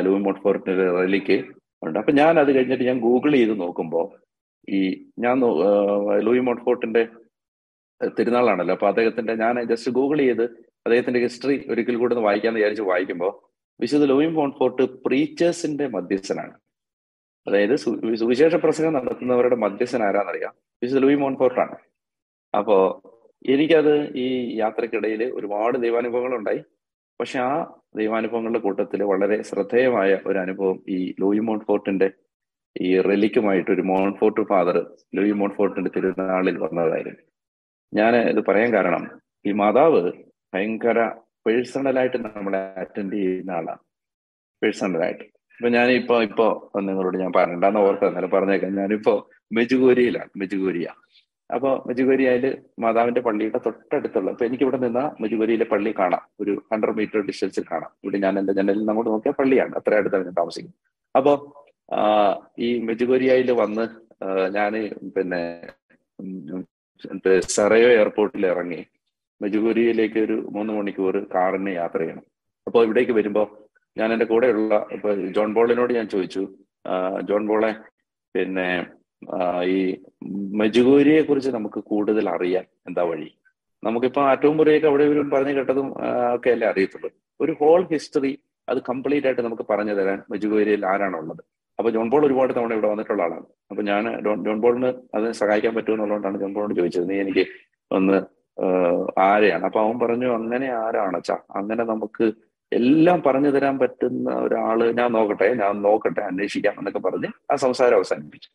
[0.00, 1.44] ലൂയി മോൺഫോർട്ടിന്റെ റെലിക്ക്
[1.82, 1.98] ഉണ്ട്.
[1.98, 4.06] അപ്പൊ ഞാൻ അത് കഴിഞ്ഞിട്ട് ഞാൻ ഗൂഗിൾ ചെയ്ത് നോക്കുമ്പോൾ
[4.68, 4.80] ഈ
[5.18, 5.40] ഞാൻ
[6.20, 7.08] ലൂയി മോൺഫോർട്ടിന്റെ
[8.18, 8.74] തിരുനാളാണല്ലോ.
[8.74, 10.44] അപ്പൊ അദ്ദേഹത്തിന്റെ ഞാൻ ജസ്റ്റ് ഗൂഗിൾ ചെയ്ത്
[10.86, 13.32] അദ്ദേഹത്തിന്റെ ഹിസ്റ്ററി ഒരിക്കൽ കൂടെ ഒന്ന് വായിക്കാന്ന് വിചാരിച്ച് വായിക്കുമ്പോൾ
[13.80, 16.54] വിശുദ്ധ ലൂയി മോൺഫോർട്ട് പ്രീച്ചേഴ്സിന്റെ മധ്യസ്ഥനാണ്.
[17.46, 20.54] അതായത് സുവിശേഷ പ്രസംഗം നടത്തുന്നവരുടെ മധ്യസ്ഥൻ ആരാന്നറിയാം.
[20.82, 21.76] വിശുദ്ധ ലൂയി മോൺഫോർട്ടാണ്
[22.56, 23.02] അപ്പോ
[23.46, 26.60] എനിക്കത് ഈ യാത്രക്കിടയിൽ ഒരുപാട് ദൈവാനുഭവങ്ങൾ ഉണ്ടായി
[27.20, 32.10] പക്ഷെ ആ ദൈവാനുഭവങ്ങളുടെ കൂട്ടത്തിൽ വളരെ ശ്രദ്ധേയമായ ഒരു അനുഭവം ഈ ലൂയി മോൺഫോർട്ടിന്റെ
[32.80, 34.76] ഈ റെലിക്കുമായിട്ട് ഒരു മോൺഫോർട്ട് ഫാദർ
[35.14, 37.22] ലൂയി മോൺഫോർട്ടിന്റെ തിരുനാളിൽ വന്നതായിരുന്നു.
[37.94, 39.04] ഞാൻ ഇത് പറയാൻ കാരണം
[39.46, 40.12] ഈ മാതാവ്
[40.54, 40.98] ഭയങ്കര
[41.46, 43.82] പേഴ്സണലായിട്ട് നമ്മളെ അറ്റൻഡ് ചെയ്യുന്ന ആളാണ്
[44.62, 45.24] പേഴ്സണലായിട്ട്
[45.62, 46.44] ഇപ്പൊ ഞാൻ ഇപ്പൊ ഇപ്പോ
[46.86, 48.70] നിങ്ങളോട് ഞാൻ പറഞ്ഞിട്ടാന്ന് ഓർത്ത് അന്നേരം പറഞ്ഞേക്കാം.
[48.78, 49.12] ഞാനിപ്പോ
[49.56, 50.86] മെജുഗോരിയിലാണ് മെജുഗോരിയ.
[51.50, 52.44] അപ്പൊ മെജുഗോരിയയിൽ
[52.84, 56.24] മാതാവിന്റെ പള്ളിയുടെ തൊട്ടടുത്തുള്ള ഇപ്പൊ എനിക്ക് ഇവിടെ നിന്ന മെജുഗോരിയിലെ പള്ളി കാണാം.
[56.42, 57.90] ഒരു ഹൺഡ്രഡ് മീറ്റർ ഡിസ്റ്റൻസിൽ കാണാം.
[58.02, 59.72] ഇവിടെ ഞാൻ എന്റെ ജനലിൽ അങ്ങോട്ട് നോക്കിയാൽ പള്ളിയാണ്.
[59.80, 60.78] അത്ര അടുത്താണ് ഞാൻ താമസിക്കുന്നത്.
[61.18, 61.32] അപ്പോ
[62.66, 63.84] ഈ മെജുഗോരിയയിൽ വന്ന്
[64.58, 64.74] ഞാൻ
[65.16, 65.42] പിന്നെ
[67.56, 68.82] സെറയോ എയർപോർട്ടിൽ ഇറങ്ങി
[69.40, 72.26] മെജുഗോരിയയിലേക്ക് ഒരു മൂന്ന് മണിക്കൂർ കാറിന് യാത്ര ചെയ്യണം.
[72.66, 73.46] അപ്പോൾ ഇവിടേക്ക് വരുമ്പോൾ
[73.96, 76.42] ഞാൻ എന്റെ കൂടെയുള്ള ഇപ്പൊ ജോൺ ബോളിനോട് ഞാൻ ചോദിച്ചു.
[77.28, 77.70] ജോൺ ബോളെ
[78.34, 78.68] പിന്നെ
[79.74, 79.78] ഈ
[80.60, 83.28] മെജുഗോരിയെ കുറിച്ച് നമുക്ക് കൂടുതൽ അറിയാൻ എന്താ വഴി?
[83.82, 85.88] നമുക്കിപ്പോ ആറ്റവും മുറിയൊക്കെ അവിടെ ഇവരും പറഞ്ഞു കേട്ടതും
[86.36, 87.10] ഒക്കെ അല്ലേ അറിയത്തുള്ളൂ.
[87.42, 88.32] ഒരു ഹോൾ ഹിസ്റ്ററി
[88.68, 91.42] അത് കംപ്ലീറ്റ് ആയിട്ട് നമുക്ക് പറഞ്ഞു തരാൻ മെജുഗോരിയയിൽ ആരാണുള്ളത്
[91.78, 93.46] അപ്പൊ ജോൺ ബോൾ ഒരുപാട് തവണ ഇവിടെ വന്നിട്ടുള്ള ആളാണ്.
[93.70, 94.04] അപ്പൊ ഞാൻ
[94.46, 97.06] ജോൺ ബോളിന് അതിനെ സഹായിക്കാൻ പറ്റുമെന്നുള്ളതുകൊണ്ടാണ് ജോൺ ബോളിനോട് ചോദിച്ചത്.
[97.10, 97.44] നീ എനിക്ക്
[97.90, 98.18] ഒന്ന്
[99.26, 99.64] ആരെയാണ്?
[99.68, 102.26] അപ്പൊ അവൻ പറഞ്ഞു അങ്ങനെ ആരാണ് ചാ അങ്ങനെ നമുക്ക്
[102.72, 108.50] എല്ലാം പറഞ്ഞു തരാൻ പറ്റുന്ന ഒരാൾ ഞാൻ നോക്കട്ടെ ഞാൻ നോക്കട്ടെ അന്വേഷിക്കാം എന്നൊക്കെ പറഞ്ഞ് ആ സംസാരം അവസാനിപ്പിച്ചു.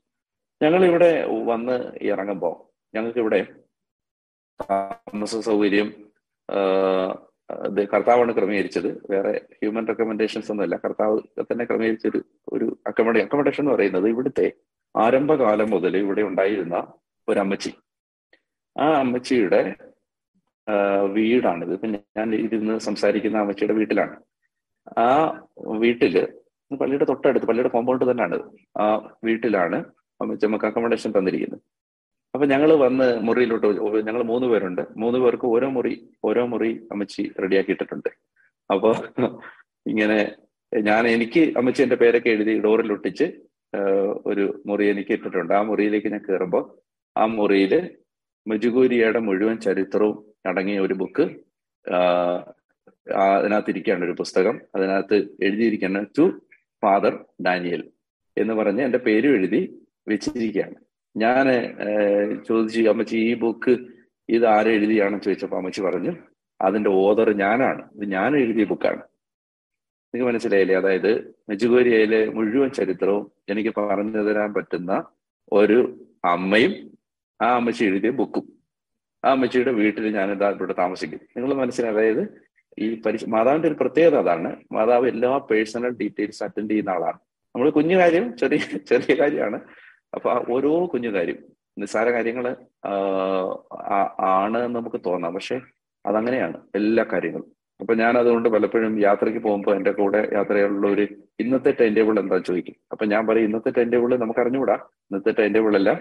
[0.64, 1.12] ഞങ്ങൾ ഇവിടെ
[1.46, 2.56] വന്ന് ഇറങ്ങുമ്പോൾ
[2.96, 3.40] ഞങ്ങൾക്ക് ഇവിടെ
[4.60, 5.90] താമസ സൗകര്യം
[7.94, 8.90] കർത്താവാണ് ക്രമീകരിച്ചത്.
[9.12, 10.76] വേറെ ഹ്യൂമൻ റെക്കമെൻഡേഷൻസ് ഒന്നുമല്ല.
[10.76, 11.20] കർത്താവ്
[11.52, 12.20] തന്നെ ക്രമീകരിച്ച ഒരു
[12.54, 14.48] ഒരു അക്കോമഡേ അക്കോമഡേഷൻ എന്ന് പറയുന്നത് ഇവിടുത്തെ
[14.96, 16.78] ആരംഭകാലം മുതൽ ഇവിടെ ഉണ്ടായിരുന്ന
[17.28, 17.72] ഒരു അമ്മച്ചി
[18.76, 19.62] ആ അമ്മച്ചിയുടെ
[21.16, 21.72] വീടാണിത്.
[21.78, 24.16] ഇപ്പൊ ഞാൻ ഇരുന്ന് സംസാരിക്കുന്ന അമ്മച്ചിയുടെ വീട്ടിലാണ്.
[25.06, 25.08] ആ
[25.84, 26.16] വീട്ടിൽ
[26.80, 28.38] പള്ളിയുടെ തൊട്ടടുത്ത് പള്ളിയുടെ കോമ്പൗണ്ട് തന്നെയാണ്
[28.84, 28.86] ആ
[29.28, 29.78] വീട്ടിലാണ്
[30.22, 31.62] അമ്മച്ചി നമുക്ക് അക്കോമഡേഷൻ തന്നിരിക്കുന്നത്.
[32.34, 33.68] അപ്പൊ ഞങ്ങൾ വന്ന് മുറിയിലോട്ട്
[34.08, 34.82] ഞങ്ങൾ മൂന്ന് പേരുണ്ട്.
[35.04, 35.94] മൂന്ന് പേർക്ക് ഓരോ മുറി
[36.30, 38.10] ഓരോ മുറി അമ്മച്ചി റെഡിയാക്കി ഇട്ടിട്ടുണ്ട്
[38.70, 38.90] അപ്പോ
[39.92, 40.18] ഇങ്ങനെ
[40.72, 43.28] ഞാൻ എനിക്ക് അമ്മച്ചി എന്റെ പേരൊക്കെ എഴുതി ഡോറിൽ ഒട്ടിച്ച്
[44.30, 45.54] ഒരു മുറി എനിക്ക് ഇട്ടിട്ടുണ്ട്.
[45.60, 46.64] ആ മുറിയിലേക്ക് ഞാൻ കയറുമ്പോൾ
[47.16, 47.74] ആ മുറിയിൽ
[48.46, 50.18] മജുഗൂരിയുടെ മുഴുവൻ ചരിത്രവും
[50.48, 51.22] അടങ്ങിയ ഒരു ബുക്ക്
[53.14, 56.42] അതിനകത്ത് ഇരിക്കുകയാണ് ഒരു പുസ്തകം അതിനകത്ത് എഴുതിയിരിക്കുന്ന ടു
[56.84, 57.90] ഫാദർ ഡാനിയൽ
[58.38, 60.76] എന്ന് പറഞ്ഞ് എന്റെ പേരും എഴുതി വെച്ചിരിക്കുകയാണ്.
[61.18, 61.46] ഞാൻ
[62.48, 63.78] ചോദിച്ചു അമ്മച്ചി ഈ ബുക്ക്
[64.30, 66.12] ഇത് ആരെഴുതിയാണെന്ന് ചോദിച്ചപ്പോൾ അമ്മച്ചി പറഞ്ഞു
[66.62, 67.90] അതിന്റെ ഓതർ ഞാനാണ്.
[67.96, 69.02] ഇത് ഞാൻ എഴുതിയ ബുക്കാണ്.
[70.14, 70.76] നിങ്ങൾക്ക് മനസ്സിലായില്ലേ?
[70.76, 75.04] അതായത് മെജുഗോരിയയിലെ മുഴുവൻ ചരിത്രവും എനിക്ക് പറഞ്ഞു തരാൻ പറ്റുന്ന
[75.52, 76.92] ഒരു അമ്മയും
[77.42, 78.57] ആ അമ്മച്ചി എഴുതിയ ബുക്കും.
[79.24, 82.24] ആ അമ്മച്ചിയുടെ വീട്ടിൽ ഞാൻ ഇതാ ഇവിടെ താമസിക്കും നിങ്ങൾ മനസ്സിലായി അതായത്
[82.78, 84.50] ഈ പരി മാതാവിന്റെ ഒരു പ്രത്യേകത അതാണ്.
[84.76, 87.20] മാതാവ് എല്ലാ പേഴ്സണൽ ഡീറ്റെയിൽസ് അറ്റൻഡ് ചെയ്യുന്ന ആളാണ്.
[87.56, 88.60] നമ്മൾ കുഞ്ഞു കാര്യം ചെറിയ
[88.92, 89.60] ചെറിയ കാര്യമാണ്.
[90.16, 91.40] അപ്പൊ ഓരോ കുഞ്ഞു കാര്യം
[91.82, 92.46] നിസ്സാര കാര്യങ്ങൾ
[94.38, 95.34] ആണ് എന്ന് നമുക്ക് തോന്നാം.
[95.38, 95.58] പക്ഷെ
[96.06, 97.50] അതങ്ങനെയാണ് എല്ലാ കാര്യങ്ങളും.
[97.82, 101.04] അപ്പൊ ഞാൻ അതുകൊണ്ട് പലപ്പോഴും യാത്രയ്ക്ക് പോകുമ്പോൾ എന്റെ കൂടെ യാത്രയുള്ള ഒരു
[101.44, 102.76] ഇന്നത്തെ ടൈം ടേബിൾ എന്താ ചോദിക്കും.
[102.92, 105.98] അപ്പൊ ഞാൻ പറയും ഇന്നത്തെ ടൈം ടേബിൾ നമുക്ക് അറിഞ്ഞുകൂടാ ഇന്നത്തെ ടൈം ടേബിൾ എല്ലാം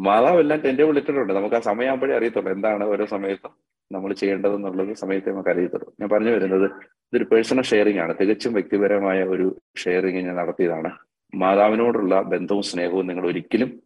[0.00, 1.32] മാതാവെല്ലാം എന്റെ വിളിച്ചിട്ടുണ്ട്.
[1.32, 3.50] നമുക്ക് ആ സമയമാകുമ്പോഴേ അറിയത്തുള്ളൂ എന്താണ് ഓരോ സമയത്തും
[3.92, 5.94] നമ്മൾ ചെയ്യേണ്ടതെന്നുള്ളത് സമയത്തെ നമുക്ക് അറിയത്തുള്ളൂ.
[6.00, 8.14] ഞാൻ പറഞ്ഞു വരുന്നത് ഇതൊരു പേഴ്സണൽ ഷെയറിംഗ് ആണ്.
[8.20, 10.90] തികച്ചും വ്യക്തിപരമായ ഒരു ഷെയറിംഗ് ഞാൻ നടത്തിയതാണ്.
[11.34, 13.82] മാതാവിനോടുള്ള ബന്ധവും സ്നേഹവും നിങ്ങൾ ഒരിക്കലും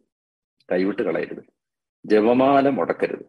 [0.71, 1.43] കൈവിട്ട് കളയരുത്.
[2.05, 3.25] ജപമാല മുടക്കരുത്.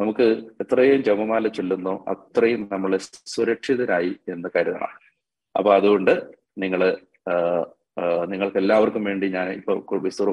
[0.00, 0.22] നമുക്ക്
[0.60, 2.96] എത്രയും ജപമാല ചൊല്ലുന്നോ അത്രയും നമ്മൾ
[3.26, 4.88] സുരക്ഷിതരായി എന്ന് കരുതണം.
[5.58, 6.22] അപ്പൊ അതുകൊണ്ട്
[6.58, 6.96] നിങ്ങൾ
[8.32, 9.72] നിങ്ങൾക്ക് എല്ലാവർക്കും വേണ്ടി ഞാൻ ഇപ്പൊ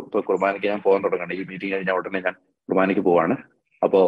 [0.06, 2.36] ഇപ്പൊ കുർബാനയ്ക്ക് ഞാൻ പോകാൻ തുടങ്ങണം ഈ മീറ്റിംഗ് കഴിഞ്ഞ ഉടനെ ഞാൻ
[2.69, 3.36] കുർബാനയ്ക്ക് പോവാണ്.
[3.82, 4.02] അപ്പോ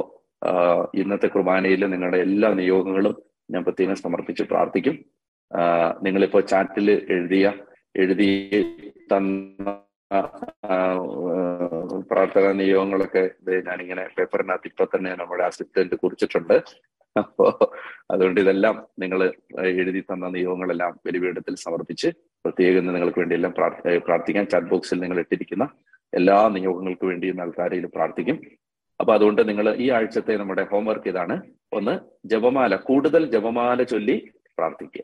[1.02, 3.16] ഇന്നത്തെ കുർബാനയിൽ നിങ്ങളുടെ എല്ലാ നിയോഗങ്ങളും
[3.54, 4.96] ഞാൻ പ്രത്യേകം സമർപ്പിച്ച് പ്രാർത്ഥിക്കും.
[6.06, 7.46] നിങ്ങളിപ്പോ ചാറ്റിൽ എഴുതിയ
[8.04, 8.30] എഴുതി
[9.12, 9.72] തന്ന
[12.12, 13.24] പ്രാർത്ഥന നിയോഗങ്ങളൊക്കെ
[13.68, 16.58] ഞാനിങ്ങനെ പേപ്പറിനകത്ത് ഇപ്പൊ തന്നെ നമ്മുടെ അസിസ്റ്റന്റ് കുറിച്ചിട്ടുണ്ട്.
[17.16, 17.46] അപ്പോ
[18.12, 19.20] അതുകൊണ്ട് ഇതെല്ലാം നിങ്ങൾ
[19.82, 22.10] എഴുതി തന്ന നിയോഗങ്ങളെല്ലാം ബലിപീഠത്തിൽ സമർപ്പിച്ച്
[22.46, 23.54] പ്രത്യേകം നിങ്ങൾക്ക് വേണ്ടി എല്ലാം
[23.98, 24.48] പ്രാർത്ഥിക്കാം.
[24.48, 25.70] ചാറ്റ് ബോക്സിൽ നിങ്ങൾ ഇട്ടിരിക്കുന്ന
[26.14, 28.40] എല്ലാ നിയോഗങ്ങൾക്ക് വേണ്ടിയും ആൾക്കാരെയും പ്രാർത്ഥിക്കും.
[29.00, 31.42] അപ്പൊ അതുകൊണ്ട് നിങ്ങൾ ഈ ആഴ്ചത്തെ നമ്മുടെ ഹോംവർക്ക് ഇതാണ്.
[31.74, 35.04] ഒന്ന് ജപമാല കൂടുതൽ ജപമാല ചൊല്ലി പ്രാർത്ഥിക്കുക.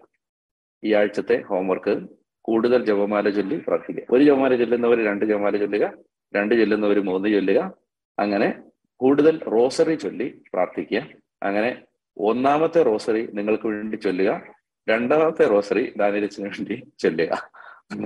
[0.84, 1.93] ഈ ആഴ്ചത്തെ ഹോംവർക്ക്
[2.41, 4.04] കൂടുതൽ ജപമാല ചൊല്ലി പ്രാർത്ഥിക്കുക.
[4.12, 5.93] ഒരു ജപമാല ചൊല്ലുന്നവർ രണ്ട് ജപമാല ചൊല്ലുക
[6.36, 7.73] രണ്ട് ചൊല്ലുന്നവർ മൂന്ന് ചൊല്ലുക.
[8.19, 8.63] അങ്ങനെ
[8.99, 11.01] കൂടുതൽ റോസറി ചൊല്ലി പ്രാർത്ഥിക്കുക.
[11.43, 11.82] അങ്ങനെ
[12.17, 14.61] ഒന്നാമത്തെ റോസറി നിങ്ങൾക്ക് വേണ്ടി ചൊല്ലുക.
[14.87, 17.31] രണ്ടാമത്തെ റോസറി ദാനിരച്ചിന് വേണ്ടി ചൊല്ലുക.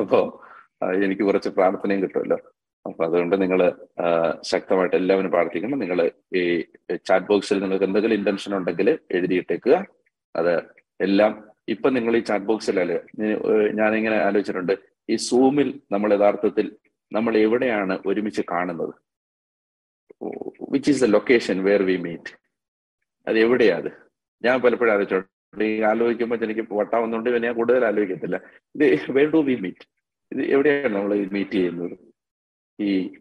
[0.02, 0.20] അപ്പോ
[1.06, 2.38] എനിക്ക് കുറച്ച് പ്രാർത്ഥനയും കിട്ടുമല്ലോ.
[2.86, 3.60] അപ്പൊ അതുകൊണ്ട് നിങ്ങൾ
[4.52, 5.80] ശക്തമായിട്ട് എല്ലാവരും പ്രാർത്ഥിക്കണം.
[5.84, 6.00] നിങ്ങൾ
[6.40, 6.42] ഈ
[7.08, 9.76] ചാറ്റ് ബോക്സിൽ നിങ്ങൾക്ക് എന്തെങ്കിലും ഇന്റൻഷൻ ഉണ്ടെങ്കിൽ എഴുതിയിട്ടേക്കുക.
[10.36, 10.54] അത്
[11.06, 11.32] എല്ലാം
[11.74, 12.98] ഇപ്പൊ നിങ്ങൾ ഈ ചാറ്റ് ബോക്സിലല്ലേ
[13.80, 14.76] ഞാനിങ്ങനെ ആലോചിച്ചിട്ടുണ്ട്.
[15.10, 16.68] ഈ സൂമിൽ നമ്മൾ യഥാർത്ഥത്തിൽ
[17.12, 18.94] നമ്മൾ എവിടെയാണ് ഒരുമിച്ച് കാണുന്നത്?
[20.74, 22.32] Which is the location where we meet
[23.28, 23.90] അത് എവിടെയാ അത്?
[24.44, 28.42] ഞാൻ പലപ്പോഴും ആലോചിച്ചോണ്ട് ഈ ആലോചിക്കുമ്പോൾ എനിക്ക് വട്ടാവുന്നതുകൊണ്ട് ഞാൻ കൂടുതൽ ആലോചിക്കത്തില്ല.
[28.76, 29.88] ഇത് വേർ ഡു വി മീറ്റ്
[30.32, 31.98] ഇത് എവിടെയാണ് നമ്മൾ മീറ്റ് ചെയ്യുന്നത്?
[32.82, 33.14] ഈ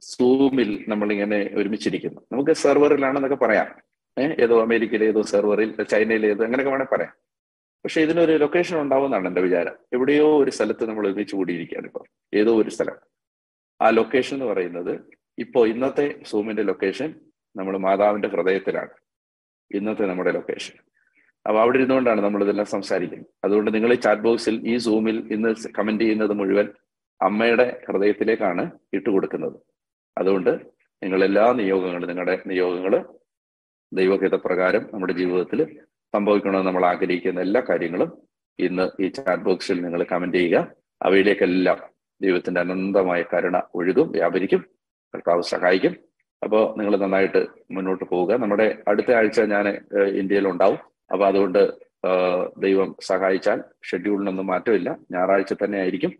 [0.00, 2.20] സൂമിൽ നമ്മൾ ഇങ്ങനെ ഒരുമിച്ചിരിക്കുന്നു.
[2.32, 3.74] നമുക്ക് സെർവറിലാണെന്നൊക്കെ പറയാം.
[4.18, 7.12] ഏഹ് ഏതോ അമേരിക്കയിലെ ഏതോ സെർവറിൽ ചൈനയിലെ ഏതോ അങ്ങനെയൊക്കെ വേണേൽ പറയാം.
[7.84, 9.72] പക്ഷെ ഇതിനൊരു ലൊക്കേഷൻ ഉണ്ടാവുമെന്നാണ് എന്റെ വിചാരം.
[9.92, 12.04] എവിടെയോ ഒരു സ്ഥലത്ത് നമ്മൾ ഒരുമിച്ച് കൂടിയിരിക്കുകയാണ് ഇപ്പോൾ.
[12.34, 12.96] ഏതോ ഒരു സ്ഥലം.
[13.82, 15.00] ആ ലൊക്കേഷൻ എന്ന് പറയുന്നത്
[15.38, 17.14] ഇപ്പോൾ ഇന്നത്തെ സൂമിന്റെ ലൊക്കേഷൻ
[17.56, 18.90] നമ്മൾ മാതാവിന്റെ ഹൃദയത്തിലാണ്.
[19.74, 20.93] ഇന്നത്തെ നമ്മുടെ ലൊക്കേഷൻ
[21.46, 23.30] അപ്പൊ അവിടെ ഇരുന്നുകൊണ്ടാണ് നമ്മൾ ഇതെല്ലാം സംസാരിക്കുന്നത്.
[23.44, 26.68] അതുകൊണ്ട് നിങ്ങൾ ഈ ചാറ്റ് ബോക്സിൽ ഈ സൂമിൽ ഇന്ന് കമന്റ് ചെയ്യുന്നത് മുഴുവൻ
[27.20, 28.62] അമ്മയുടെ ഹൃദയത്തിലേക്കാണ്
[28.96, 29.58] ഇട്ടുകൊടുക്കുന്നത്
[30.20, 30.52] അതുകൊണ്ട്
[31.02, 32.94] നിങ്ങൾ എല്ലാ നിയോഗങ്ങളും നിങ്ങളുടെ നിയോഗങ്ങൾ
[33.92, 35.60] ദൈവഹിത പ്രകാരം നമ്മുടെ ജീവിതത്തിൽ
[36.14, 38.10] സംഭവിക്കണമെന്ന് നമ്മൾ ആഗ്രഹിക്കുന്ന എല്ലാ കാര്യങ്ങളും
[38.58, 40.58] ഇന്ന് ഈ ചാറ്റ് ബോക്സിൽ നിങ്ങൾ കമന്റ് ചെയ്യുക.
[41.06, 41.78] അവയിലേക്കെല്ലാം
[42.20, 44.60] ദൈവത്തിന്റെ അനന്തമായ കരുണ ഒഴുകും വ്യാപരിക്കും
[45.14, 45.94] കർത്താവ് സഹായിക്കും.
[46.42, 47.40] അപ്പോൾ നിങ്ങൾ നന്നായിട്ട്
[47.74, 48.32] മുന്നോട്ട് പോവുക.
[48.42, 49.66] നമ്മുടെ അടുത്ത ആഴ്ച ഞാൻ
[50.20, 50.80] ഇന്ത്യയിൽ ഉണ്ടാവും.
[51.12, 51.72] അപ്പൊ അതുകൊണ്ട്
[52.58, 54.98] ദൈവം സഹായിച്ചാൽ ഷെഡ്യൂളിനൊന്നും മാറ്റമില്ല.
[55.10, 56.12] ഞായറാഴ്ച തന്നെ ആയിരിക്കും.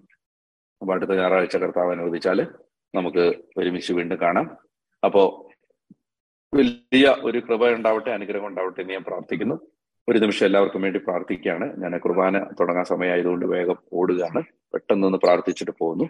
[0.80, 2.46] അപ്പൊ അടുത്ത ഞായറാഴ്ച കർത്താവ് അനുവദിച്ചാൽ
[2.94, 4.56] നമുക്ക് ഒരുമിച്ച് വീണ്ടും കാണാം.
[5.04, 5.50] അപ്പോ
[6.54, 9.60] വലിയ ഒരു കൃപ ഉണ്ടാവട്ടെ അനുഗ്രഹം ഉണ്ടാവട്ടെ എന്ന് ഞാൻ പ്രാർത്ഥിക്കുന്നു.
[10.08, 11.82] ഒരു നിമിഷം എല്ലാവർക്കും വേണ്ടി പ്രാർത്ഥിക്കുകയാണ്.
[11.82, 14.42] ഞാൻ കുർബാന തുടങ്ങാൻ സമയമായതുകൊണ്ട് വേഗം ഓടുകയാണ്.
[14.74, 16.04] പെട്ടെന്നൊന്ന് പ്രാർത്ഥിച്ചിട്ട് പോകുന്നു.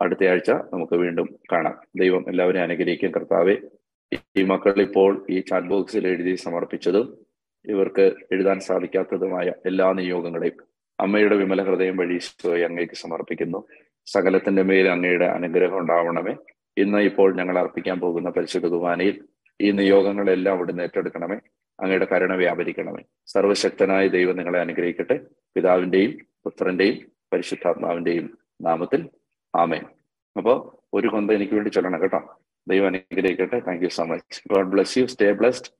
[0.00, 1.76] അടുത്ത ആഴ്ച നമുക്ക് വീണ്ടും കാണാം.
[1.96, 3.12] ദൈവം എല്ലാവരെയും അനുഗ്രഹിക്കും.
[3.12, 3.56] കർത്താവെ
[4.36, 7.29] ഈ മക്കൾ ഇപ്പോൾ ഈ ചാറ്റ് ബോക്സിൽ എഴുതി സമർപ്പിച്ചതും
[7.64, 10.70] ഇവർക്ക് എഴുതാൻ സാധിക്കാത്തതുമായ എല്ലാ നിയോഗങ്ങളെയും
[11.00, 13.66] അമ്മയുടെ വിമല ഹൃദയം വഴി ഈശോയെ അങ്ങേക്ക് സമർപ്പിക്കുന്നു.
[14.06, 16.36] സകലത്തിന്റെ മേൽ അങ്ങയുടെ അനുഗ്രഹം ഉണ്ടാവണമേ.
[16.76, 19.24] ഇന്ന് ഇപ്പോൾ ഞങ്ങൾ അർപ്പിക്കാൻ പോകുന്ന പരിശുദ്ധ കുർബാനയിൽ
[19.60, 21.36] ഈ നിയോഗങ്ങളെല്ലാം അവിടുന്ന് ഏറ്റെടുക്കണമേ.
[21.80, 23.02] അങ്ങയുടെ കരുണ വ്യാപരിക്കണമേ.
[23.26, 25.20] സർവശക്തനായ ദൈവം നിങ്ങളെ അനുഗ്രഹിക്കട്ടെ.
[25.54, 26.98] പിതാവിന്റെയും പുത്രന്റെയും
[27.32, 29.08] പരിശുദ്ധാത്മാവിന്റെയും നാമത്തിൽ.
[29.54, 29.82] ആമേൻ.
[30.36, 32.40] അപ്പോ ഒരു കൊന്ത എനിക്ക് വേണ്ടി ചൊല്ലണം കേട്ടോ.
[32.68, 33.60] ദൈവം അനുഗ്രഹിക്കട്ടെ.
[33.60, 35.79] Thank you so much God bless you stay blessed